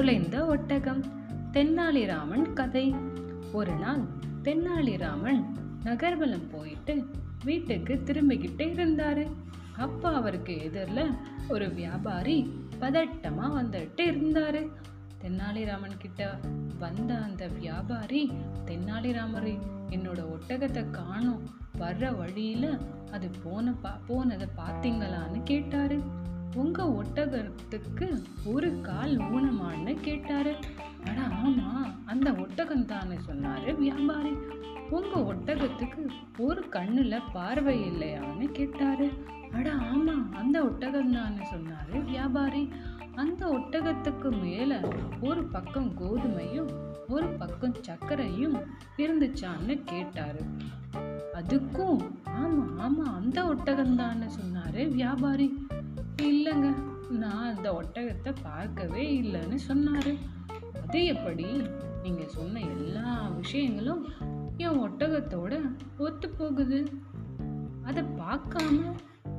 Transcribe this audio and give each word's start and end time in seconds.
தொலைந்த 0.00 0.46
ஒட்டகம். 0.46 1.04
தென்னாலிராமன் 1.52 2.52
கதை. 2.52 2.94
ஒரு 3.52 3.74
நாள் 3.74 4.00
தென்னாலிராமன் 4.42 5.44
நகர்வலம் 5.84 6.50
போயிட்டு 6.50 7.10
வீட்டுக்கு 7.44 7.94
திரும்பிக்கிட்டே 7.94 8.74
இருந்தாரு. 8.74 9.30
அப்ப 9.76 10.08
அவருக்கு 10.08 10.62
எதிரில் 10.62 11.10
ஒரு 11.48 11.74
வியாபாரி 11.74 12.50
பதட்டமா 12.80 13.42
வந்துட்டு 13.42 13.96
இருந்தாரு. 13.96 14.68
தென்னாலிராமன் 15.22 15.98
கிட்ட 15.98 16.38
வந்த 16.78 17.14
அந்த 17.14 17.46
வியாபாரி 17.46 18.32
தென்னாலிராமரை 18.66 19.58
என்னோட 19.90 20.24
ஒட்டகத்தை 20.36 20.90
காணும். 20.90 21.50
வர்ற 21.78 22.16
வழியில 22.16 22.78
அது 23.10 23.30
போன 23.42 23.72
பா 23.72 23.98
போனதை 24.06 24.48
பார்த்தீங்களான்னு 24.56 25.42
கேட்டாரு. 25.44 26.02
உங்க 26.54 26.84
ஒட்டகத்துக்கு 26.84 28.24
ஒரு 28.44 28.80
கால் 28.80 29.16
ஊனமான்னு 29.16 30.00
கேட்டாரு. 30.00 30.56
அடா 31.04 31.22
ஆமா 31.22 31.94
அந்த 32.04 32.32
ஒட்டகம் 32.32 32.86
தானே 32.86 33.16
சொன்னாரு 33.26 33.76
வியாபாரி. 33.76 34.32
உங்க 34.90 35.18
ஒட்டகத்துக்கு 35.18 36.10
ஒரு 36.38 36.64
கண்ணுல 36.72 37.22
பார்வை 37.32 37.90
இல்லையான்னு 37.90 38.52
கேட்டாரு. 38.52 39.10
அட 39.52 39.72
ஆமா 39.72 40.32
அந்த 40.32 40.64
ஒட்டகம் 40.64 41.12
தானே 41.12 41.48
சொன்னாரு 41.50 42.04
வியாபாரி. 42.04 42.68
அந்த 43.14 43.46
ஒட்டகத்துக்கு 43.46 44.40
மேல 44.40 44.80
ஒரு 45.20 45.44
பக்கம் 45.44 45.92
கோதுமையும் 46.00 46.70
ஒரு 47.08 47.26
பக்கம் 47.26 47.74
சர்க்கரையும் 47.74 48.56
இருந்துச்சான்னு 48.96 49.82
கேட்டாரு. 49.84 50.44
அதுக்கும் 51.34 52.00
ஆமா 52.24 52.64
ஆமா 52.78 53.14
அந்த 53.14 53.46
ஒட்டகம் 53.46 53.96
தானே 53.96 54.26
சொன்னாரு 54.26 54.90
வியாபாரி. 54.90 55.66
இல்லைங்க. 56.20 56.74
நான் 57.10 57.56
அந்த 57.56 57.72
ஒட்டகத்தை 57.72 58.34
பார்க்கவே 58.42 59.22
இல்லைன்னு 59.22 59.54
சொன்னார். 59.54 60.12
அது 60.86 61.04
எப்படி? 61.04 61.62
நீங்கள் 62.02 62.28
சொன்ன 62.28 62.60
எல்லா 62.60 63.28
விஷயங்களும் 63.28 64.06
என் 64.56 64.80
ஒட்டகத்தோட 64.80 65.72
ஒத்து 65.98 66.28
போகுது 66.28 66.88
அதை 67.82 68.02
பார்க்காம 68.02 68.92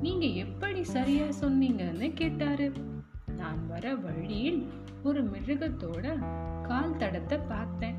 நீங்கள் 0.00 0.32
எப்படி 0.32 0.84
சரியாக 0.84 1.46
சொன்னீங்கன்னு 1.46 2.12
கேட்டார். 2.12 2.66
நான் 3.36 3.66
வர 3.68 3.94
வழியில் 3.94 4.70
ஒரு 5.02 5.24
மிருகத்தோட 5.24 6.06
கால் 6.62 6.96
தடத்தை 6.96 7.38
பார்த்தேன். 7.48 7.94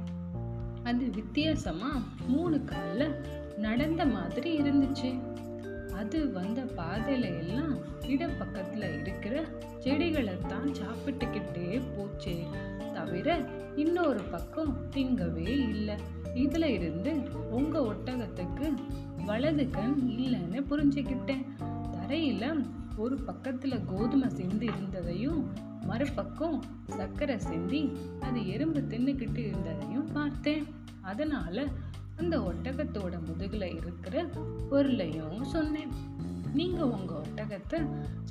அது 0.83 1.09
வித்தியாசமாக 1.09 1.99
மூணு 2.27 2.63
காலில் 2.63 3.15
நடந்த 3.57 4.05
மாதிரி 4.05 4.61
இருந்துச்சு. 4.61 5.11
அது 5.99 6.31
வந்த 6.31 6.61
பாதையில 6.77 7.25
எல்லாம் 7.37 7.75
இடப்பக்கத்துல 8.01 9.01
இருக்கிற 9.01 9.35
செடிகளை 9.79 10.35
தான் 10.47 10.71
சாப்பிட்டுக்கிட்டே 10.71 11.81
போச்சு. 11.97 12.35
தவிர 12.93 13.27
இன்னொரு 13.75 14.21
பக்கம் 14.21 14.77
திங்கவே 14.91 15.47
இல்லை. 15.69 15.95
இதுல 16.35 16.65
இருந்து 16.65 17.11
உங்க 17.49 17.79
ஒட்டகத்துக்கு 17.79 18.73
வலது 19.25 19.69
கண் 19.69 19.97
இல்லைன்னு 20.17 20.59
புரிஞ்சுக்கிட்டேன். 20.69 21.45
தரையில 21.93 22.65
ஒரு 22.97 23.15
பக்கத்துல 23.27 23.85
கோதுமை 23.85 24.29
சிந்தி 24.29 24.65
இருந்ததையும் 24.65 25.41
மறுபக்கம் 25.81 26.63
சர்க்கரை 26.87 27.37
சிந்தி 27.39 27.91
அது 28.21 28.47
எறும்பு 28.47 28.79
தின்னுக்கிட்டு 28.79 29.37
இருந்ததையும் 29.37 30.09
பார்த்தேன். 30.13 30.65
அதனால 31.01 31.67
அந்த 32.19 32.37
ஒட்டகத்தோட 32.39 33.15
முதுகுல 33.27 33.75
இருக்கிற 33.75 34.23
பொருளையும் 34.69 35.43
சொன்னேன். 35.43 35.93
நீங்க 36.53 36.87
உங்க 36.87 37.21
ஒட்டகத்தை 37.21 37.79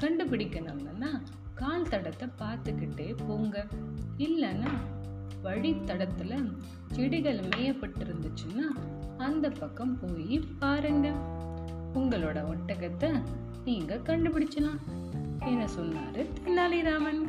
கண்டுபிடிக்கணும்னா 0.01 1.11
கால் 1.55 1.91
தடத்தை 1.91 2.29
பார்த்துக்கிட்டே 2.39 3.17
போங்க. 3.27 3.67
இல்லைன்னா 4.19 4.73
வழித்தடத்துல 5.45 6.35
செடிகள் 6.93 7.41
மேயப்பட்டிருந்துச்சுன்னா 7.49 8.67
அந்த 9.17 9.47
பக்கம் 9.51 9.99
போய் 9.99 10.39
பாருங்க. 10.59 11.09
உங்களோட 11.95 12.39
ஒட்டகத்தை 12.53 13.11
நீங்க 13.65 13.95
கண்டுபிடிச்சலாம் 14.05 14.81
என 15.47 15.67
சொன்னாரு 15.77 16.23
தெனாலிராமன் 16.39 17.21